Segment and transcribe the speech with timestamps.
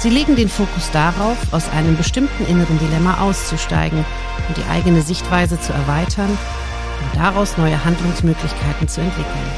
[0.00, 4.04] Sie legen den Fokus darauf, aus einem bestimmten inneren Dilemma auszusteigen
[4.46, 9.50] und die eigene Sichtweise zu erweitern und daraus neue Handlungsmöglichkeiten zu entwickeln.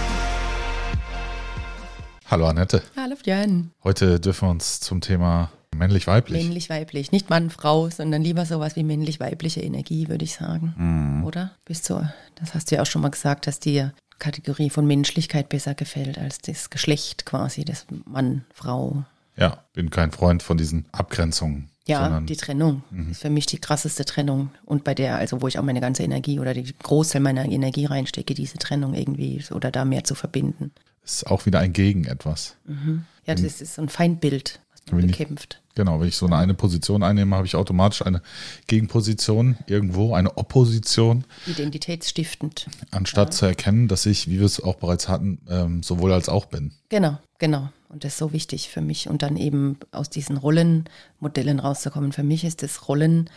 [2.31, 2.83] Hallo Annette.
[2.97, 3.73] Hallo Björn.
[3.85, 6.43] Heute dürfen wir uns zum Thema männlich-weiblich.
[6.43, 7.13] Männlich-weiblich.
[7.13, 10.75] Nicht Mann, Frau, sondern lieber sowas wie männlich-weibliche Energie, würde ich sagen.
[10.79, 11.25] Mhm.
[11.25, 11.51] Oder?
[11.67, 15.51] Bist du, das hast du ja auch schon mal gesagt, dass dir Kategorie von Menschlichkeit
[15.51, 19.05] besser gefällt als das Geschlecht quasi, das Mann, Frau.
[19.37, 21.71] Ja, bin kein Freund von diesen Abgrenzungen.
[21.87, 23.11] Ja, sondern- die Trennung Mhm.
[23.13, 24.51] ist für mich die krasseste Trennung.
[24.65, 27.87] Und bei der, also wo ich auch meine ganze Energie oder die Großteil meiner Energie
[27.87, 30.73] reinstecke, diese Trennung irgendwie oder da mehr zu verbinden.
[31.03, 32.57] ist auch wieder ein Gegen etwas.
[33.27, 35.63] Ja, das ist so ein Feindbild, was man Wenn ich- bekämpft.
[35.75, 38.21] Genau, wenn ich so eine, eine Position einnehme, habe ich automatisch eine
[38.67, 42.67] Gegenposition irgendwo, eine Opposition, Identitätsstiftend.
[42.91, 46.47] anstatt zu erkennen, dass ich, wie wir es auch bereits hatten, ähm, sowohl als auch
[46.47, 46.73] bin.
[46.91, 47.71] Genau, genau.
[47.91, 49.09] Und das ist so wichtig für mich.
[49.09, 52.13] Und dann eben aus diesen Rollenmodellen rauszukommen.
[52.13, 53.29] Für mich ist das Rollen,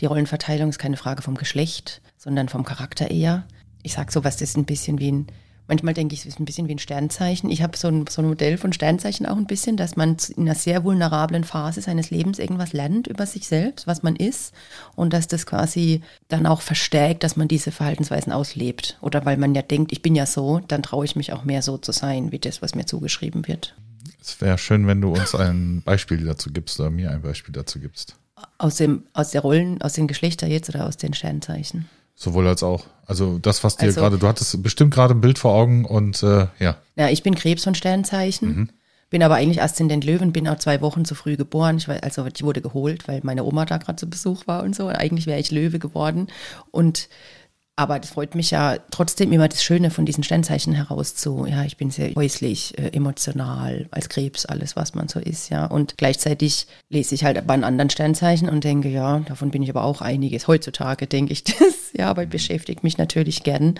[0.00, 3.44] die Rollenverteilung ist keine Frage vom Geschlecht, sondern vom Charakter eher.
[3.82, 5.26] Ich sage sowas, das ist ein bisschen wie ein,
[5.68, 7.50] manchmal denke ich, es ist ein bisschen wie ein Sternzeichen.
[7.50, 10.42] Ich habe so ein, so ein Modell von Sternzeichen auch ein bisschen, dass man in
[10.42, 14.52] einer sehr vulnerablen Phase seines Lebens irgendwas lernt über sich selbst, was man ist.
[14.96, 18.98] Und dass das quasi dann auch verstärkt, dass man diese Verhaltensweisen auslebt.
[19.02, 21.62] Oder weil man ja denkt, ich bin ja so, dann traue ich mich auch mehr
[21.62, 23.76] so zu sein, wie das, was mir zugeschrieben wird.
[24.20, 27.78] Es wäre schön, wenn du uns ein Beispiel dazu gibst oder mir ein Beispiel dazu
[27.78, 28.16] gibst.
[28.58, 31.88] Aus, dem, aus der Rollen, aus den Geschlechtern jetzt oder aus den Sternzeichen?
[32.14, 32.84] Sowohl als auch.
[33.06, 36.22] Also das, was dir Also- gerade, du hattest bestimmt gerade ein Bild vor Augen und
[36.22, 38.68] äh, ja, Ja, ich bin Krebs von Sternzeichen, Mhm.
[39.08, 41.78] bin aber eigentlich Aszendent Löwen, bin auch zwei Wochen zu früh geboren.
[41.78, 44.76] Ich, war, also ich wurde geholt, weil meine Oma da gerade zu Besuch war und
[44.76, 44.88] so.
[44.88, 46.28] Eigentlich wäre ich Löwe geworden.
[46.70, 47.08] Und
[47.80, 51.46] aber das freut mich ja trotzdem immer das Schöne von diesen Sternzeichen heraus zu.
[51.46, 55.64] Ja, ich bin sehr häuslich, äh, emotional, als Krebs, alles, was man so ist, ja.
[55.64, 59.70] Und gleichzeitig lese ich halt bei einem anderen Sternzeichen und denke, ja, davon bin ich
[59.70, 60.46] aber auch einiges.
[60.46, 63.76] Heutzutage denke ich das, ja, aber beschäftigt mich natürlich gern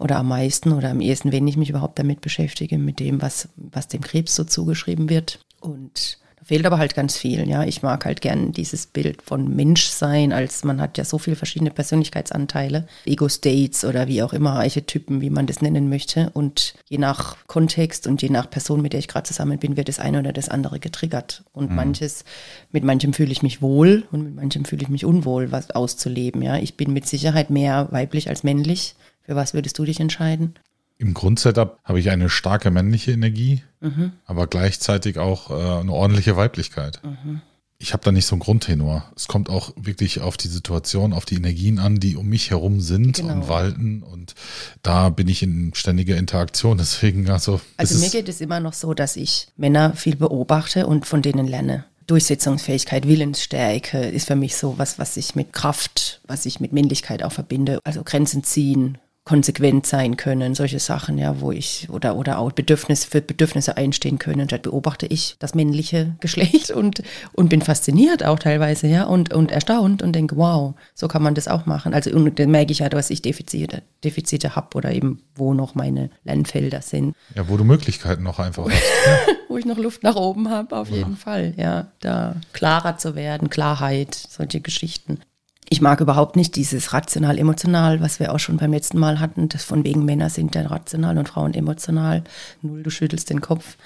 [0.00, 3.48] oder am meisten oder am ehesten, wenn ich mich überhaupt damit beschäftige, mit dem, was,
[3.54, 5.38] was dem Krebs so zugeschrieben wird.
[5.60, 7.64] Und fehlt aber halt ganz viel, ja.
[7.64, 11.72] Ich mag halt gern dieses Bild von Menschsein, als man hat ja so viele verschiedene
[11.72, 16.30] Persönlichkeitsanteile, Ego-States oder wie auch immer, Archetypen, wie man das nennen möchte.
[16.34, 19.88] Und je nach Kontext und je nach Person, mit der ich gerade zusammen bin, wird
[19.88, 21.42] das eine oder das andere getriggert.
[21.52, 22.24] Und manches,
[22.70, 26.42] mit manchem fühle ich mich wohl und mit manchem fühle ich mich unwohl, was auszuleben,
[26.42, 26.56] ja.
[26.58, 28.94] Ich bin mit Sicherheit mehr weiblich als männlich.
[29.22, 30.54] Für was würdest du dich entscheiden?
[30.98, 34.12] Im Grundsetup habe ich eine starke männliche Energie, Mhm.
[34.24, 37.00] aber gleichzeitig auch äh, eine ordentliche Weiblichkeit.
[37.04, 37.40] Mhm.
[37.78, 39.04] Ich habe da nicht so einen Grundtenor.
[39.14, 42.80] Es kommt auch wirklich auf die Situation, auf die Energien an, die um mich herum
[42.80, 43.34] sind Genau.
[43.34, 44.02] und walten.
[44.02, 44.34] Und
[44.82, 46.78] da bin ich in ständiger Interaktion.
[46.78, 51.04] Deswegen, also, Also mir geht es immer noch so, dass ich Männer viel beobachte und
[51.06, 51.84] von denen lerne.
[52.06, 57.22] Durchsetzungsfähigkeit, Willensstärke ist für mich so was, was ich mit Kraft, was ich mit Männlichkeit
[57.22, 57.78] auch verbinde.
[57.84, 58.96] Also Grenzen ziehen,
[59.26, 64.18] konsequent sein können, solche Sachen, ja, wo ich oder oder auch Bedürfnis für Bedürfnisse einstehen
[64.18, 64.42] können.
[64.42, 69.34] Und da beobachte ich das männliche Geschlecht und und bin fasziniert auch teilweise, ja, und
[69.34, 71.92] und erstaunt und denke, wow, so kann man das auch machen.
[71.92, 75.74] Also und dann merke ich ja, dass ich Defizite Defizite habe oder eben wo noch
[75.74, 78.82] meine Lernfelder sind ja, wo du Möglichkeiten noch einfach hast.
[79.48, 81.54] wo ich noch Luft nach oben habe, auf jeden Fall.
[81.56, 85.20] Ja, da klarer zu werden, Klarheit, solche Geschichten.
[85.68, 89.64] Ich mag überhaupt nicht dieses rational-emotional, was wir auch schon beim letzten Mal hatten, das
[89.64, 92.22] von wegen Männer sind dann rational und Frauen emotional.
[92.62, 93.76] Null, du schüttelst den Kopf.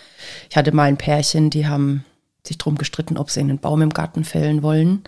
[0.50, 2.04] Ich hatte mal ein Pärchen, die haben
[2.46, 5.02] sich drum gestritten, ob sie einen Baum im Garten fällen wollen.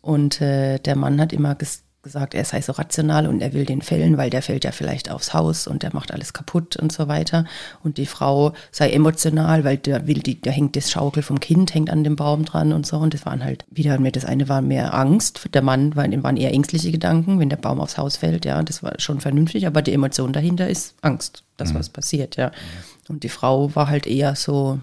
[0.00, 3.64] Und äh, der Mann hat immer ges gesagt, er sei so rational und er will
[3.64, 6.92] den fällen, weil der fällt ja vielleicht aufs Haus und der macht alles kaputt und
[6.92, 7.44] so weiter.
[7.82, 11.74] Und die Frau sei emotional, weil der will die, da hängt das Schaukel vom Kind,
[11.74, 12.96] hängt an dem Baum dran und so.
[12.98, 15.48] Und das waren halt wieder mehr, das eine war mehr Angst.
[15.52, 18.62] Der Mann war, dem waren eher ängstliche Gedanken, wenn der Baum aufs Haus fällt, ja,
[18.62, 22.52] das war schon vernünftig, aber die Emotion dahinter ist Angst, dass was passiert, ja.
[23.08, 24.78] Und die Frau war halt eher so,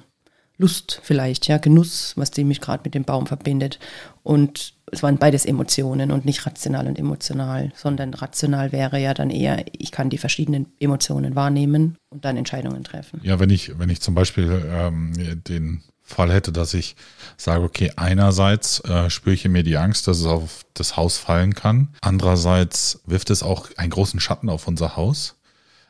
[0.63, 3.80] Lust vielleicht, ja, Genuss, was die mich gerade mit dem Baum verbindet.
[4.24, 9.30] Und es waren beides Emotionen und nicht rational und emotional, sondern rational wäre ja dann
[9.30, 13.19] eher, ich kann die verschiedenen Emotionen wahrnehmen und dann Entscheidungen treffen.
[13.24, 16.95] Ja, wenn ich, wenn ich zum Beispiel ähm, den Fall hätte, dass ich
[17.36, 21.18] sage, okay, einerseits äh, spüre ich in mir die Angst, dass es auf das Haus
[21.18, 21.89] fallen kann.
[22.00, 25.36] Andererseits wirft es auch einen großen Schatten auf unser Haus.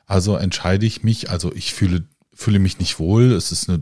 [0.08, 3.32] Also entscheide ich mich, also ich fühle, fühle mich nicht wohl.
[3.34, 3.82] Es ist eine,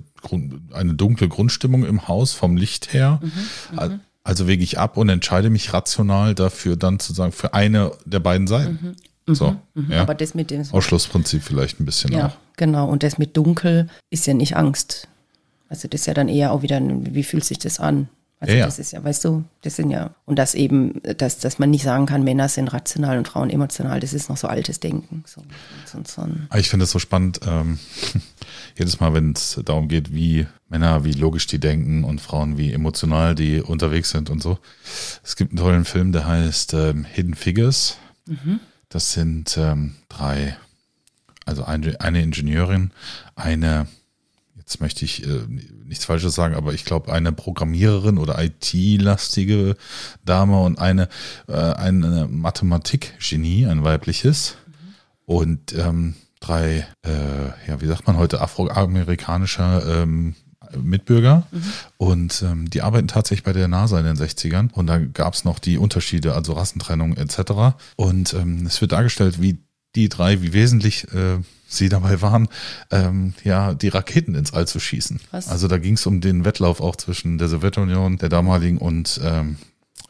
[0.71, 3.19] eine dunkle Grundstimmung im Haus vom Licht her.
[3.21, 7.91] Mhm, also wege ich ab und entscheide mich rational dafür, dann zu sagen, für eine
[8.06, 8.95] der beiden Seiten.
[9.27, 10.01] Mhm, so, mhm, ja.
[10.01, 12.38] Aber das mit dem Ausschlussprinzip vielleicht ein bisschen ja, auch.
[12.57, 15.07] Genau, und das mit dunkel ist ja nicht Angst.
[15.69, 18.09] Also das ist ja dann eher auch wieder, wie fühlt sich das an?
[18.41, 21.59] Also ja, das ist ja, weißt du, das sind ja, und das eben, dass, dass
[21.59, 24.79] man nicht sagen kann, Männer sind rational und Frauen emotional, das ist noch so altes
[24.79, 25.23] Denken.
[25.27, 25.43] So,
[25.85, 27.77] so, so ah, ich finde es so spannend, ähm,
[28.79, 32.73] jedes Mal, wenn es darum geht, wie Männer, wie logisch die denken und Frauen, wie
[32.73, 34.57] emotional die unterwegs sind und so.
[35.23, 37.97] Es gibt einen tollen Film, der heißt ähm, Hidden Figures.
[38.25, 38.59] Mhm.
[38.89, 40.57] Das sind ähm, drei,
[41.45, 42.89] also eine, eine Ingenieurin,
[43.35, 43.85] eine
[44.61, 45.41] jetzt möchte ich äh,
[45.85, 49.75] nichts Falsches sagen, aber ich glaube, eine Programmiererin oder IT-lastige
[50.23, 51.09] Dame und eine,
[51.47, 54.55] äh, eine Mathematik-Genie, ein weibliches.
[54.67, 54.93] Mhm.
[55.25, 60.35] Und ähm, drei, äh, ja, wie sagt man heute, afroamerikanischer ähm,
[60.79, 61.63] Mitbürger mhm.
[61.97, 65.43] und ähm, die arbeiten tatsächlich bei der NASA in den 60ern und da gab es
[65.43, 67.75] noch die Unterschiede, also Rassentrennung etc.
[67.97, 69.59] Und ähm, es wird dargestellt, wie
[69.95, 72.47] die drei, wie wesentlich äh, sie dabei waren,
[72.91, 75.19] ähm, ja, die Raketen ins All zu schießen.
[75.31, 75.47] Was?
[75.47, 79.57] Also da ging es um den Wettlauf auch zwischen der Sowjetunion, der damaligen und ähm,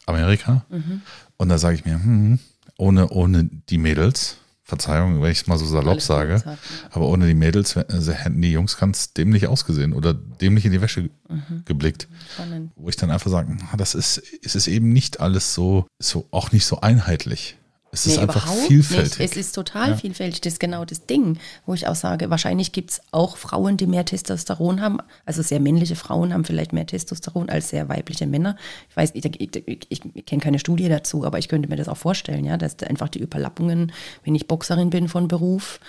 [0.06, 0.66] Amerika.
[0.70, 1.02] Mhm.
[1.38, 2.40] Und da sage ich mir, hm,
[2.78, 6.58] ohne, ohne die Mädels, Verzeihung, wenn ich es mal so salopp Alles sage,
[6.92, 10.80] aber ohne die Mädels äh, hätten die Jungs ganz dämlich ausgesehen oder dämlich in die
[10.80, 11.64] Wäsche mhm.
[11.66, 12.08] geblickt.
[12.34, 12.72] Spannend.
[12.78, 16.54] Wo ich dann einfach sage, das ist, es ist eben nicht alles so, so, auch
[16.54, 17.58] nicht so einheitlich.
[17.94, 19.20] Es nee, ist einfach vielfältig.
[19.20, 19.32] Nicht.
[19.32, 19.96] Es ist total ja.
[19.98, 20.40] vielfältig.
[20.40, 23.86] Das ist genau das Ding, wo ich auch sage, wahrscheinlich gibt es auch Frauen, die
[23.86, 25.00] mehr Testosteron haben.
[25.26, 28.56] Also sehr männliche Frauen haben vielleicht mehr Testosteron als sehr weibliche Männer.
[28.90, 31.98] Ich weiß, ich, ich, ich kenne keine Studie dazu, aber ich könnte mir das auch
[31.98, 33.92] vorstellen, ja, dass einfach die Überlappungen,
[34.24, 35.82] wenn ich Boxerin bin von Beruf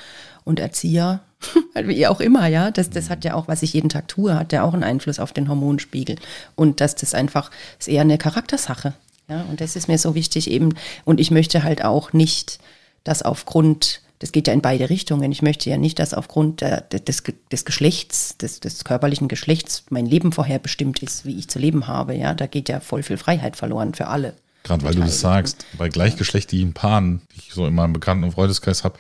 [0.45, 1.21] und Erzieher,
[1.85, 4.53] wie auch immer, ja, das, das hat ja auch, was ich jeden Tag tue, hat
[4.53, 6.17] ja auch einen Einfluss auf den Hormonspiegel.
[6.57, 8.95] Und dass das einfach ist eher eine Charaktersache.
[9.33, 10.75] Ja, und das ist mir so wichtig eben.
[11.05, 12.59] Und ich möchte halt auch nicht,
[13.03, 16.83] dass aufgrund, das geht ja in beide Richtungen, ich möchte ja nicht, dass aufgrund der,
[16.83, 21.87] des, des Geschlechts, des, des körperlichen Geschlechts mein Leben vorherbestimmt ist, wie ich zu leben
[21.87, 22.15] habe.
[22.15, 24.35] Ja, da geht ja voll viel Freiheit verloren für alle.
[24.65, 28.33] Gerade weil du das sagst, bei gleichgeschlechtlichen Paaren, die ich so in meinem Bekannten- und
[28.33, 28.99] Freundeskreis habe,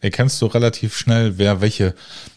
[0.00, 1.94] erkennst du relativ schnell, wer welche,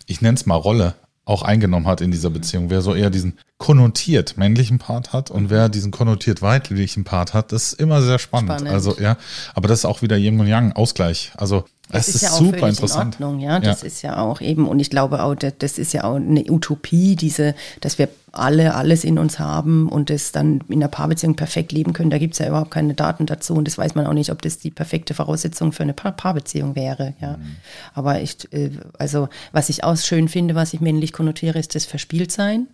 [0.07, 0.95] ich nenne es mal Rolle,
[1.25, 2.69] auch eingenommen hat in dieser Beziehung.
[2.69, 7.51] Wer so eher diesen konnotiert männlichen Part hat und wer diesen konnotiert weiblichen Part hat,
[7.51, 8.51] das ist immer sehr spannend.
[8.51, 8.69] spannend.
[8.69, 9.17] Also ja,
[9.53, 11.31] aber das ist auch wieder Yin und Yang Ausgleich.
[11.37, 13.17] Also das ist, ist ja super interessant.
[13.19, 13.87] In Ordnung, ja, das ja.
[13.87, 17.55] ist ja auch eben und ich glaube auch, das ist ja auch eine Utopie, diese,
[17.81, 21.93] dass wir alle alles in uns haben und das dann in einer Paarbeziehung perfekt leben
[21.93, 22.09] können.
[22.09, 24.41] Da gibt es ja überhaupt keine Daten dazu und das weiß man auch nicht, ob
[24.41, 27.13] das die perfekte Voraussetzung für eine pa Paarbeziehung wäre.
[27.19, 27.55] Ja, mhm.
[27.93, 31.85] aber ich, äh, also was ich auch schön finde, was ich männlich konnotiere, ist das
[31.85, 32.67] Verspieltsein.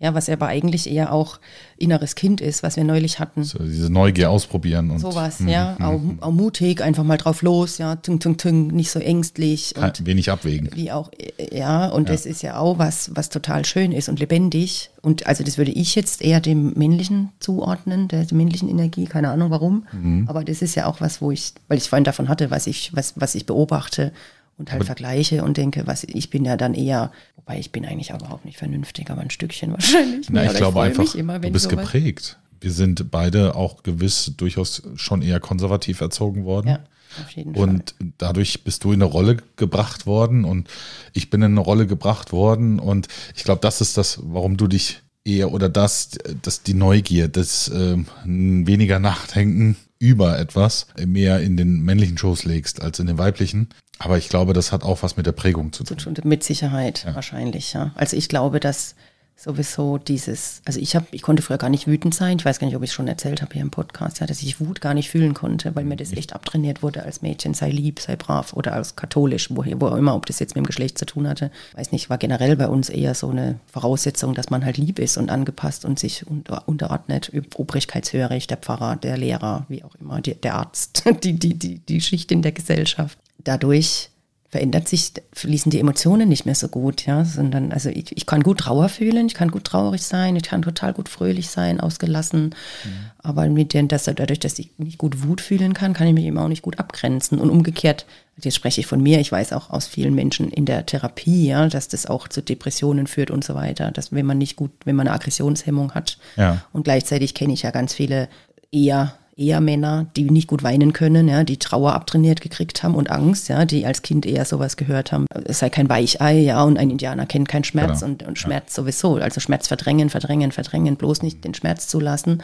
[0.00, 1.40] Ja, was aber eigentlich eher auch
[1.76, 3.42] inneres Kind ist, was wir neulich hatten.
[3.42, 5.00] So, diese Neugier ausprobieren und.
[5.00, 5.76] Sowas, mm, ja.
[5.80, 9.74] Auch, auch, mutig, einfach mal drauf los, ja, tung, tung, tung, nicht so ängstlich.
[9.76, 10.70] Und wenig abwägen.
[10.72, 11.10] Wie auch,
[11.50, 12.14] ja, und ja.
[12.14, 14.90] das ist ja auch was, was total schön ist und lebendig.
[15.02, 19.30] Und also das würde ich jetzt eher dem männlichen zuordnen, der, der männlichen Energie, keine
[19.30, 19.86] Ahnung warum.
[19.90, 20.26] Mhm.
[20.28, 22.94] Aber das ist ja auch was, wo ich, weil ich vorhin davon hatte, was ich,
[22.94, 24.12] was, was ich beobachte
[24.58, 27.86] und halt aber vergleiche und denke, was ich bin ja dann eher, wobei ich bin
[27.86, 30.28] eigentlich auch überhaupt nicht vernünftig, aber ein Stückchen wahrscheinlich.
[30.30, 32.38] Na, ich glaube ich einfach, immer, du bist geprägt.
[32.60, 36.68] Wir sind beide auch gewiss durchaus schon eher konservativ erzogen worden.
[36.68, 36.80] Ja.
[37.22, 37.62] Auf jeden Fall.
[37.62, 40.68] Und dadurch bist du in eine Rolle gebracht worden und
[41.14, 42.78] ich bin in eine Rolle gebracht worden.
[42.78, 46.10] Und ich glaube, das ist das, warum du dich eher oder das,
[46.42, 52.82] dass die Neugier, das äh, weniger Nachdenken über etwas mehr in den männlichen Schoß legst
[52.82, 53.68] als in den weiblichen.
[53.98, 56.14] Aber ich glaube, das hat auch was mit der Prägung zu tun.
[56.24, 57.14] Mit Sicherheit, ja.
[57.14, 57.92] wahrscheinlich, ja.
[57.96, 58.94] Also ich glaube, dass
[59.38, 62.38] sowieso dieses, also ich habe, ich konnte früher gar nicht wütend sein.
[62.38, 64.42] Ich weiß gar nicht, ob ich es schon erzählt habe hier im Podcast, ja, dass
[64.42, 67.70] ich Wut gar nicht fühlen konnte, weil mir das echt abtrainiert wurde als Mädchen, sei
[67.70, 70.66] lieb, sei brav oder als katholisch, wo, wo auch immer, ob das jetzt mit dem
[70.66, 71.52] Geschlecht zu tun hatte.
[71.74, 75.16] Weiß nicht, war generell bei uns eher so eine Voraussetzung, dass man halt lieb ist
[75.16, 80.34] und angepasst und sich unter, unterordnet, obrigkeitshörig, der Pfarrer, der Lehrer, wie auch immer, die,
[80.34, 83.16] der Arzt, die, die, die, die Schicht in der Gesellschaft.
[83.38, 84.10] Dadurch
[84.50, 88.42] verändert sich, fließen die Emotionen nicht mehr so gut, ja, sondern also ich, ich kann
[88.42, 92.54] gut Trauer fühlen, ich kann gut traurig sein, ich kann total gut fröhlich sein, ausgelassen,
[92.84, 93.10] mhm.
[93.18, 96.24] aber mit den, dass, dadurch, dass ich nicht gut Wut fühlen kann, kann ich mich
[96.24, 98.06] eben auch nicht gut abgrenzen und umgekehrt,
[98.42, 101.68] jetzt spreche ich von mir, ich weiß auch aus vielen Menschen in der Therapie, ja,
[101.68, 104.96] dass das auch zu Depressionen führt und so weiter, dass wenn man nicht gut, wenn
[104.96, 106.64] man eine Aggressionshemmung hat ja.
[106.72, 108.30] und gleichzeitig kenne ich ja ganz viele
[108.72, 113.10] eher eher Männer, die nicht gut weinen können, ja, die Trauer abtrainiert gekriegt haben und
[113.10, 115.26] Angst, ja, die als Kind eher sowas gehört haben.
[115.44, 118.12] Es sei kein Weichei, ja, und ein Indianer kennt keinen Schmerz genau.
[118.12, 118.82] und, und Schmerz ja.
[118.82, 119.14] sowieso.
[119.14, 122.42] Also Schmerz verdrängen, verdrängen, verdrängen, bloß nicht den Schmerz zulassen.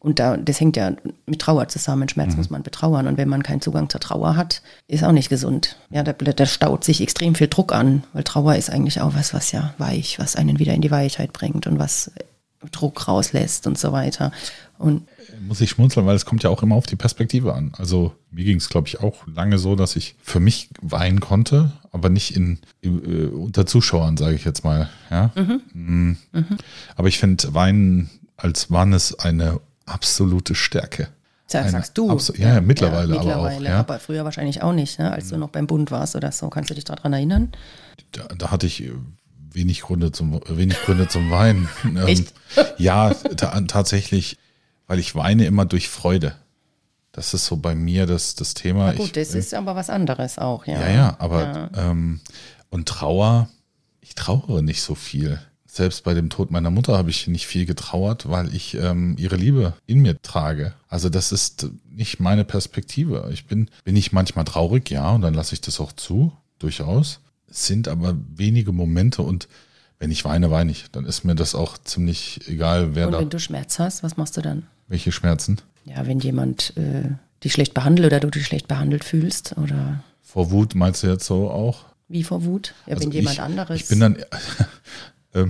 [0.00, 0.92] Und da, das hängt ja
[1.24, 2.10] mit Trauer zusammen.
[2.10, 2.36] Schmerz mhm.
[2.36, 3.06] muss man betrauern.
[3.06, 5.78] Und wenn man keinen Zugang zur Trauer hat, ist auch nicht gesund.
[5.88, 9.32] Ja, da, da staut sich extrem viel Druck an, weil Trauer ist eigentlich auch was,
[9.32, 12.10] was ja weich, was einen wieder in die Weichheit bringt und was
[12.70, 14.32] Druck rauslässt und so weiter.
[14.78, 15.06] Und
[15.40, 17.72] muss ich schmunzeln, weil es kommt ja auch immer auf die Perspektive an.
[17.76, 21.72] Also mir ging es, glaube ich, auch lange so, dass ich für mich weinen konnte,
[21.92, 24.90] aber nicht in, in äh, unter Zuschauern, sage ich jetzt mal.
[25.10, 25.30] Ja?
[25.34, 25.60] Mhm.
[25.72, 26.16] Mhm.
[26.32, 26.58] Mhm.
[26.96, 31.08] Aber ich finde Weinen als Wannes eine absolute Stärke.
[31.50, 32.18] Das sagst du.
[32.36, 33.60] Ja, ja, mittlerweile, ja, mittlerweile aber auch.
[33.60, 33.78] Ja.
[33.80, 35.12] Aber früher wahrscheinlich auch nicht, ne?
[35.12, 36.48] als du noch beim Bund warst oder so.
[36.48, 37.52] Kannst du dich daran erinnern?
[38.12, 38.82] Da, da hatte ich
[39.54, 41.68] wenig Gründe zum, wenig Gründe zum Weinen.
[42.06, 42.32] Echt?
[42.78, 44.38] ja, ta tatsächlich
[44.86, 46.36] weil ich weine immer durch Freude.
[47.12, 48.86] Das ist so bei mir das, das Thema.
[48.86, 50.80] Na gut, ich, das ist aber was anderes auch, ja.
[50.80, 51.90] Ja, ja, aber ja.
[51.90, 52.20] Ähm,
[52.70, 53.48] und Trauer,
[54.00, 55.38] ich trauere nicht so viel.
[55.66, 59.36] Selbst bei dem Tod meiner Mutter habe ich nicht viel getrauert, weil ich ähm, ihre
[59.36, 60.74] Liebe in mir trage.
[60.88, 63.28] Also das ist nicht meine Perspektive.
[63.32, 67.20] Ich bin, bin ich manchmal traurig, ja, und dann lasse ich das auch zu, durchaus.
[67.56, 69.48] Sind aber wenige Momente und
[70.00, 70.90] wenn ich weine, weine ich.
[70.90, 73.18] Dann ist mir das auch ziemlich egal, wer und da.
[73.18, 74.66] Und wenn du Schmerz hast, was machst du dann?
[74.88, 75.60] Welche Schmerzen?
[75.84, 77.10] Ja, wenn jemand äh,
[77.44, 80.02] dich schlecht behandelt oder du dich schlecht behandelt fühlst oder.
[80.20, 81.84] Vor Wut meinst du jetzt so auch?
[82.08, 82.74] Wie vor Wut?
[82.86, 83.80] Ja, also wenn jemand ich, anderes.
[83.80, 84.16] Ich bin dann.
[85.32, 85.46] äh,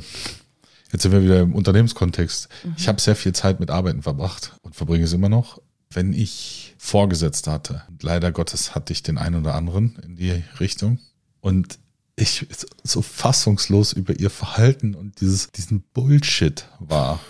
[0.93, 2.49] jetzt sind wir wieder im Unternehmenskontext.
[2.65, 2.75] Mhm.
[2.77, 5.63] Ich habe sehr viel Zeit mit Arbeiten verbracht und verbringe es immer noch.
[5.91, 10.99] Wenn ich Vorgesetzte hatte, leider Gottes hatte ich den einen oder anderen in die Richtung.
[11.41, 11.79] Und
[12.17, 12.47] ich
[12.83, 17.21] so fassungslos über ihr Verhalten und dieses, diesen Bullshit war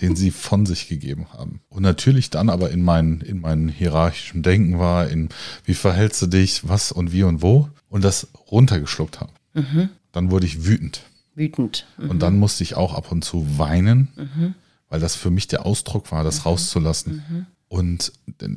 [0.00, 1.60] den sie von sich gegeben haben.
[1.68, 5.28] Und natürlich dann aber in meinen, in meinen hierarchischen Denken war, in
[5.64, 9.32] wie verhältst du dich, was und wie und wo und das runtergeschluckt haben.
[9.54, 9.90] Mhm.
[10.12, 11.02] Dann wurde ich wütend.
[11.34, 11.86] Wütend.
[11.98, 12.10] Mhm.
[12.10, 14.54] Und dann musste ich auch ab und zu weinen, mhm.
[14.88, 16.42] weil das für mich der Ausdruck war, das mhm.
[16.42, 17.46] rauszulassen.
[17.72, 18.12] Und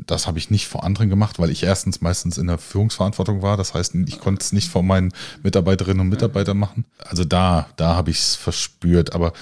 [0.08, 3.58] das habe ich nicht vor anderen gemacht, weil ich erstens meistens in der Führungsverantwortung war.
[3.58, 6.86] Das heißt, ich konnte es nicht vor meinen Mitarbeiterinnen und Mitarbeitern machen.
[6.98, 9.13] Also da, da habe ich es verspürt.
[9.13, 9.34] Aber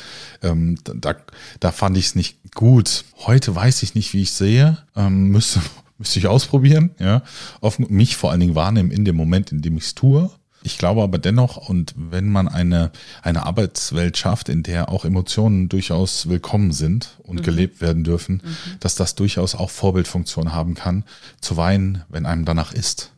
[0.42, 1.16] ähm, da,
[1.62, 3.06] da fand ich es nicht gut.
[3.20, 4.78] Heute weiß ich nicht, wie ich sehe.
[4.98, 5.62] Ähm, müsste,
[5.98, 6.92] müsste ich ausprobieren.
[7.00, 7.24] Ja,
[7.62, 10.30] auf mich vor allen Dingen wahrnehmen in dem Moment, in dem ich es tue.
[10.64, 12.92] Ich glaube aber dennoch, und wenn man eine,
[13.24, 17.42] eine Arbeitswelt schafft, in der auch Emotionen durchaus willkommen sind und mhm.
[17.44, 18.78] gelebt werden dürfen, mhm.
[18.80, 21.04] dass das durchaus auch Vorbildfunktion haben kann,
[21.40, 23.12] zu weinen, wenn einem danach ist.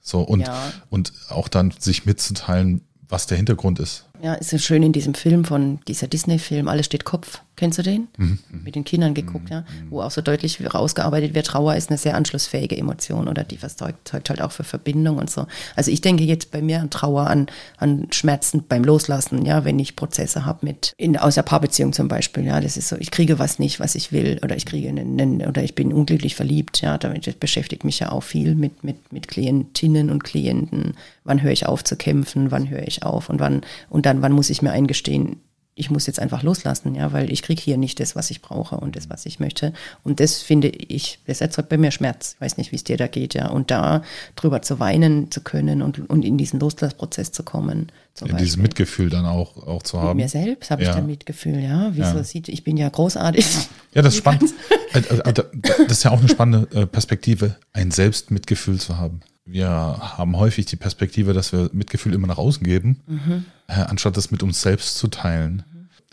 [0.00, 0.72] So, und, ja.
[0.90, 4.06] und auch dann sich mitzuteilen, was der Hintergrund ist.
[4.22, 7.40] Ja, ist ja schön in diesem Film von dieser Disney-Film, Alles steht Kopf.
[7.60, 8.08] Kennst du den?
[8.16, 8.38] Mhm.
[8.64, 9.52] Mit den Kindern geguckt, mhm.
[9.52, 9.64] ja.
[9.90, 14.14] Wo auch so deutlich rausgearbeitet wird, Trauer ist eine sehr anschlussfähige Emotion oder die verzeugt
[14.14, 15.46] halt auch für Verbindung und so.
[15.76, 19.78] Also ich denke jetzt bei mir an Trauer, an, an Schmerzen beim Loslassen, ja, wenn
[19.78, 23.10] ich Prozesse habe mit, in, aus der Paarbeziehung zum Beispiel, ja, das ist so, ich
[23.10, 26.80] kriege was nicht, was ich will oder ich kriege einen, oder ich bin unglücklich verliebt,
[26.80, 30.94] ja, damit beschäftigt mich ja auch viel mit, mit, mit Klientinnen und Klienten.
[31.24, 33.60] Wann höre ich auf zu kämpfen, wann höre ich auf und wann,
[33.90, 35.40] und dann, wann muss ich mir eingestehen,
[35.80, 38.76] ich muss jetzt einfach loslassen, ja, weil ich kriege hier nicht das, was ich brauche
[38.76, 39.72] und das, was ich möchte.
[40.02, 42.34] Und das finde ich, das erzeugt bei mir Schmerz.
[42.34, 43.48] Ich weiß nicht, wie es dir da geht, ja.
[43.48, 44.02] Und da
[44.36, 47.90] drüber zu weinen zu können und, und in diesen Loslassprozess zu kommen.
[48.22, 50.16] Ja, dieses Mitgefühl dann auch, auch zu haben.
[50.18, 50.90] Mit mir selbst habe ja.
[50.90, 51.90] ich dann Mitgefühl, ja.
[51.94, 52.24] Wieso ja.
[52.24, 53.46] sieht, ich bin ja großartig.
[53.94, 54.52] Ja, das ist spannend.
[54.92, 59.20] Äh, äh, das ist ja auch eine spannende äh, Perspektive, ein Selbstmitgefühl zu haben.
[59.44, 63.44] Wir haben häufig die Perspektive, dass wir Mitgefühl immer nach außen geben, mhm.
[63.66, 65.64] anstatt das mit uns selbst zu teilen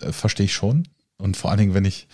[0.02, 0.88] äh, verstehe ich schon.
[1.18, 2.08] Und vor allen Dingen, wenn ich,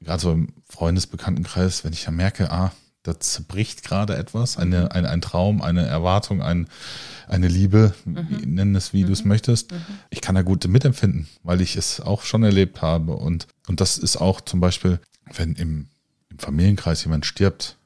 [0.00, 2.72] gerade so im Freundesbekanntenkreis, wenn ich ja merke, ah,
[3.04, 4.88] da zerbricht gerade etwas, eine, mhm.
[4.88, 6.68] ein, ein Traum, eine Erwartung, ein,
[7.28, 8.26] eine Liebe, mhm.
[8.44, 9.06] nennen es wie mhm.
[9.06, 9.72] du es möchtest.
[9.72, 9.84] Mhm.
[10.10, 13.12] Ich kann da gut mitempfinden, weil ich es auch schon erlebt habe.
[13.12, 15.00] Und, und das ist auch zum Beispiel,
[15.34, 15.86] wenn im,
[16.30, 17.76] im Familienkreis jemand stirbt,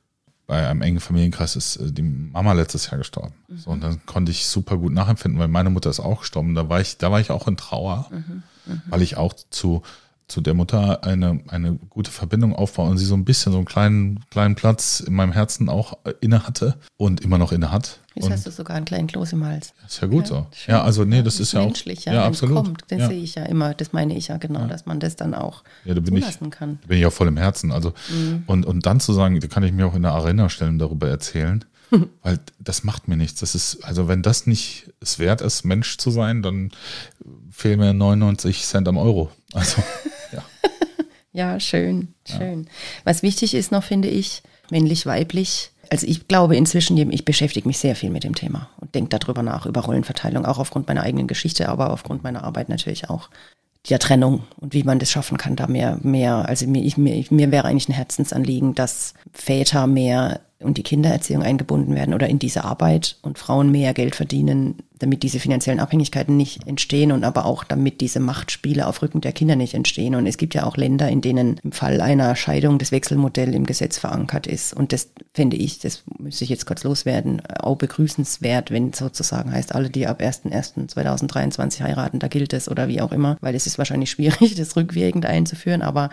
[0.53, 3.33] bei einem engen Familienkreis ist äh, die Mama letztes Jahr gestorben.
[3.49, 3.57] Mhm.
[3.57, 6.55] So, und dann konnte ich super gut nachempfinden, weil meine Mutter ist auch gestorben.
[6.55, 8.43] Da war ich, da war ich auch in Trauer, mhm.
[8.67, 8.83] Mhm.
[8.85, 9.81] weil ich auch zu,
[10.33, 13.67] zu der Mutter eine, eine gute Verbindung aufbauen und sie so ein bisschen so einen
[13.67, 18.01] kleinen, kleinen Platz in meinem Herzen auch inne hatte und immer noch inne hat.
[18.15, 19.75] Jetzt hast du sogar einen kleinen Kloß im Hals.
[19.87, 20.47] Ist ja gut ja, so.
[20.53, 20.75] Schön.
[20.75, 22.57] Ja, also nee, das ist, ist ja menschlich, auch ja, ja absolut.
[22.57, 23.09] kommt, das ja.
[23.09, 25.95] sehe ich ja immer, das meine ich ja genau, dass man das dann auch ja,
[25.95, 26.79] da bin zulassen ich, kann.
[26.83, 27.71] Da bin ich auch voll im Herzen.
[27.71, 28.45] Also mhm.
[28.47, 31.09] und, und dann zu sagen, da kann ich mir auch in der Arena stellen darüber
[31.09, 31.65] erzählen.
[32.23, 33.41] Weil das macht mir nichts.
[33.41, 36.71] Das ist, also wenn das nicht es wert ist, Mensch zu sein, dann
[37.51, 39.31] fehlen mir 99 Cent am Euro.
[39.53, 39.83] Also,
[40.33, 40.43] ja.
[41.33, 42.65] ja, schön, schön.
[42.65, 42.71] Ja.
[43.05, 45.71] Was wichtig ist noch, finde ich, männlich, weiblich.
[45.91, 49.43] Also ich glaube inzwischen, ich beschäftige mich sehr viel mit dem Thema und denke darüber
[49.43, 53.29] nach, über Rollenverteilung, auch aufgrund meiner eigenen Geschichte, aber aufgrund meiner Arbeit natürlich auch
[53.91, 57.25] der Trennung und wie man das schaffen kann, da mehr, mehr, also mir, ich, mir,
[57.31, 62.39] mir wäre eigentlich ein Herzensanliegen, dass Väter mehr und die Kindererziehung eingebunden werden oder in
[62.39, 67.45] diese Arbeit und Frauen mehr Geld verdienen, damit diese finanziellen Abhängigkeiten nicht entstehen und aber
[67.45, 70.15] auch damit diese Machtspiele auf Rücken der Kinder nicht entstehen.
[70.15, 73.67] Und es gibt ja auch Länder, in denen im Fall einer Scheidung das Wechselmodell im
[73.67, 74.73] Gesetz verankert ist.
[74.73, 79.75] Und das finde ich, das müsste ich jetzt kurz loswerden, auch begrüßenswert, wenn sozusagen heißt,
[79.75, 83.79] alle, die ab 1.1.2023 heiraten, da gilt es oder wie auch immer, weil es ist
[83.79, 86.11] wahrscheinlich schwierig, das rückwirkend einzuführen, aber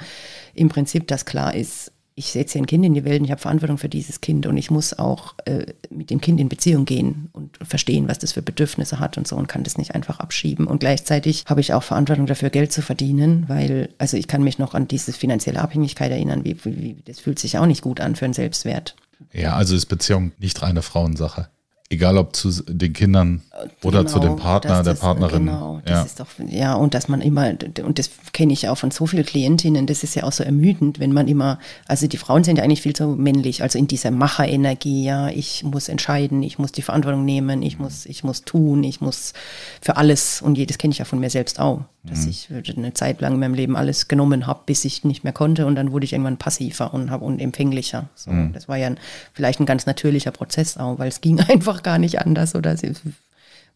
[0.55, 3.39] im Prinzip, dass klar ist, ich setze ein Kind in die Welt und ich habe
[3.39, 7.29] Verantwortung für dieses Kind und ich muss auch äh, mit dem Kind in Beziehung gehen
[7.31, 10.67] und verstehen, was das für Bedürfnisse hat und so und kann das nicht einfach abschieben.
[10.67, 14.59] Und gleichzeitig habe ich auch Verantwortung dafür, Geld zu verdienen, weil, also ich kann mich
[14.59, 18.17] noch an diese finanzielle Abhängigkeit erinnern, wie, wie, das fühlt sich auch nicht gut an
[18.17, 18.97] für einen Selbstwert.
[19.31, 21.47] Ja, also ist Beziehung nicht reine Frauensache.
[21.91, 23.41] Egal ob zu den Kindern
[23.83, 25.47] oder genau, zu dem Partner, der Partnerin.
[25.47, 26.03] Genau, das ja.
[26.03, 29.25] ist doch, ja, und dass man immer, und das kenne ich auch von so vielen
[29.25, 32.63] Klientinnen, das ist ja auch so ermüdend, wenn man immer, also die Frauen sind ja
[32.63, 36.83] eigentlich viel zu männlich, also in dieser Macherenergie, ja, ich muss entscheiden, ich muss die
[36.83, 39.33] Verantwortung nehmen, ich muss, ich muss tun, ich muss
[39.81, 42.29] für alles, und jedes kenne ich ja von mir selbst auch, dass mhm.
[42.29, 45.65] ich eine Zeit lang in meinem Leben alles genommen habe, bis ich nicht mehr konnte,
[45.65, 48.09] und dann wurde ich irgendwann passiver und habe und empfänglicher.
[48.15, 48.53] So, mhm.
[48.53, 48.99] Das war ja ein,
[49.33, 52.77] vielleicht ein ganz natürlicher Prozess auch, weil es ging einfach einfach gar nicht anders oder
[52.77, 52.93] sie,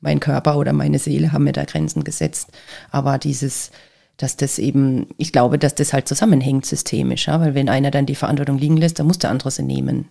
[0.02, 2.50] mein Körper oder meine Seele haben mir da Grenzen gesetzt.
[2.92, 3.72] Aber dieses,
[4.18, 7.40] dass das eben, ich glaube, dass das halt zusammenhängt systemisch, ja?
[7.40, 10.08] weil wenn einer dann die Verantwortung liegen lässt, dann muss der andere sie nehmen.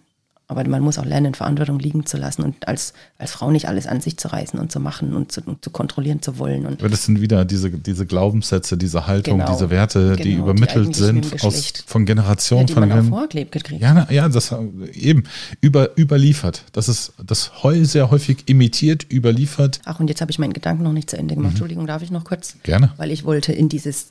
[0.48, 3.86] Aber man muss auch lernen, Verantwortung liegen zu lassen und als, als Frau nicht alles
[3.86, 6.66] an sich zu reißen und zu machen und zu, und zu kontrollieren zu wollen.
[6.66, 10.32] Und Aber das sind wieder diese, diese Glaubenssätze, diese Haltung, genau, diese Werte, genau, die
[10.34, 12.68] übermittelt die sind aus, von Generationen.
[12.68, 13.80] Ja, von man vorgelebt gekriegt.
[13.80, 14.54] Ja, ja, das
[14.92, 15.24] eben
[15.60, 16.64] über, überliefert.
[16.72, 17.50] Das ist das
[17.82, 19.80] sehr häufig imitiert, überliefert.
[19.84, 21.50] Ach, und jetzt habe ich meinen Gedanken noch nicht zu Ende gemacht.
[21.50, 21.52] Mhm.
[21.52, 22.56] Entschuldigung, darf ich noch kurz?
[22.62, 22.92] Gerne.
[22.96, 24.08] Weil ich wollte in dieses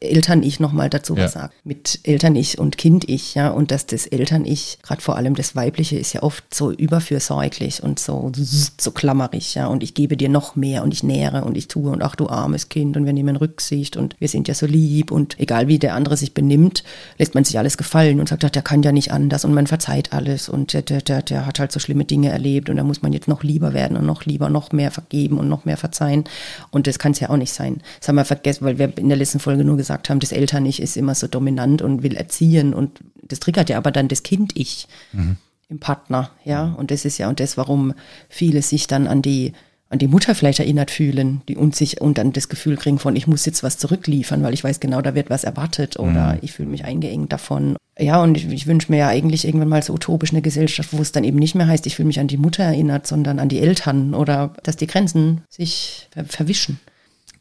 [0.00, 1.24] Eltern-Ich nochmal dazu ja.
[1.24, 1.52] was sagen.
[1.64, 5.98] Mit Eltern-Ich und Kind-Ich, ja, und dass das Eltern-Ich, gerade vor allem das Weibliche, Weibliche
[5.98, 9.68] ist ja oft so überfürsorglich und so, so klammerig, ja.
[9.68, 12.28] Und ich gebe dir noch mehr und ich nähere und ich tue und ach du
[12.28, 15.78] armes Kind und wir nehmen Rücksicht und wir sind ja so lieb und egal wie
[15.78, 16.84] der andere sich benimmt,
[17.16, 19.66] lässt man sich alles gefallen und sagt, ach, der kann ja nicht anders und man
[19.66, 22.84] verzeiht alles und der, der, der, der hat halt so schlimme Dinge erlebt und da
[22.84, 25.78] muss man jetzt noch lieber werden und noch lieber noch mehr vergeben und noch mehr
[25.78, 26.24] verzeihen.
[26.70, 27.80] Und das kann es ja auch nicht sein.
[27.98, 30.82] Das haben wir vergessen, weil wir in der letzten Folge nur gesagt haben, das Eltern-Ich
[30.82, 34.86] ist immer so dominant und will erziehen und das triggert ja aber dann das Kind-Ich.
[35.12, 35.38] Mhm
[35.72, 36.74] im Partner, ja.
[36.76, 37.94] Und das ist ja und das, warum
[38.28, 39.52] viele sich dann an die
[39.88, 43.14] an die Mutter vielleicht erinnert fühlen, die und sich und dann das Gefühl kriegen von,
[43.14, 46.38] ich muss jetzt was zurückliefern, weil ich weiß genau, da wird was erwartet oder mhm.
[46.40, 47.76] ich fühle mich eingeengt davon.
[47.98, 51.02] Ja, und ich, ich wünsche mir ja eigentlich irgendwann mal so utopisch eine Gesellschaft, wo
[51.02, 53.50] es dann eben nicht mehr heißt, ich fühle mich an die Mutter erinnert, sondern an
[53.50, 56.80] die Eltern oder dass die Grenzen sich ver verwischen.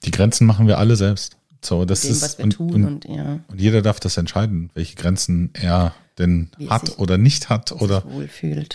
[0.03, 1.37] Die Grenzen machen wir alle selbst.
[1.61, 3.39] So, das dem, ist, und, und, und, ja.
[3.47, 8.03] und jeder darf das entscheiden, welche Grenzen er denn Wie hat oder nicht hat oder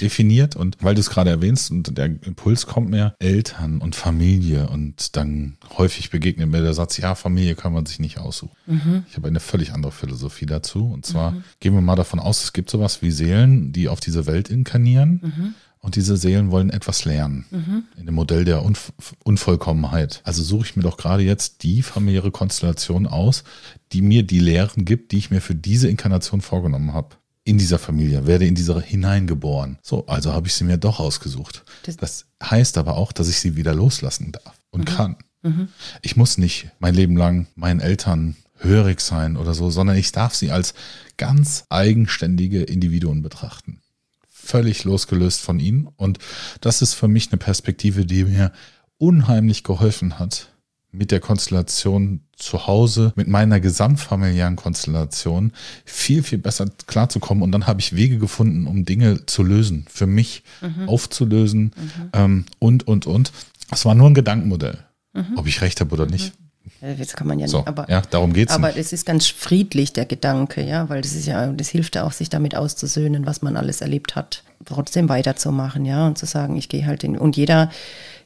[0.00, 0.56] definiert.
[0.56, 5.16] Und weil du es gerade erwähnst und der Impuls kommt mir, Eltern und Familie und
[5.16, 8.56] dann häufig begegnet mir der Satz, ja, Familie kann man sich nicht aussuchen.
[8.66, 9.04] Mhm.
[9.08, 10.86] Ich habe eine völlig andere Philosophie dazu.
[10.86, 11.44] Und zwar mhm.
[11.60, 15.20] gehen wir mal davon aus, es gibt sowas wie Seelen, die auf diese Welt inkarnieren.
[15.22, 15.54] Mhm.
[15.80, 17.84] Und diese Seelen wollen etwas lernen mhm.
[17.96, 20.20] in dem Modell der Unv Unvollkommenheit.
[20.24, 23.44] Also suche ich mir doch gerade jetzt die familiäre Konstellation aus,
[23.92, 27.78] die mir die Lehren gibt, die ich mir für diese Inkarnation vorgenommen habe in dieser
[27.78, 29.78] Familie, werde in diese hineingeboren.
[29.80, 31.64] So, also habe ich sie mir doch ausgesucht.
[31.84, 34.94] Das, das heißt aber auch, dass ich sie wieder loslassen darf und mhm.
[34.96, 35.16] kann.
[35.42, 35.68] Mhm.
[36.02, 40.34] Ich muss nicht mein Leben lang meinen Eltern hörig sein oder so, sondern ich darf
[40.34, 40.74] sie als
[41.18, 43.80] ganz eigenständige Individuen betrachten.
[44.28, 45.86] Völlig losgelöst von ihnen.
[45.96, 46.18] Und
[46.60, 48.50] das ist für mich eine Perspektive, die mir
[48.98, 50.48] unheimlich geholfen hat,
[50.96, 55.52] mit der Konstellation zu Hause, mit meiner gesamtfamiliären Konstellation
[55.84, 57.42] viel, viel besser klarzukommen.
[57.42, 60.88] Und dann habe ich Wege gefunden, um Dinge zu lösen, für mich mhm.
[60.88, 62.10] aufzulösen mhm.
[62.12, 63.32] Ähm, und, und, und.
[63.70, 64.78] Es war nur ein Gedankenmodell.
[65.14, 65.36] Mhm.
[65.36, 66.32] Ob ich recht habe oder nicht,
[66.80, 68.78] Jetzt kann man ja So, nicht, aber, ja, darum geht's aber nicht.
[68.78, 72.12] es ist ganz friedlich, der Gedanke, ja, weil das ist ja, das hilft ja auch,
[72.12, 76.68] sich damit auszusöhnen, was man alles erlebt hat, trotzdem weiterzumachen, ja, und zu sagen, ich
[76.68, 77.70] gehe halt in, und jeder,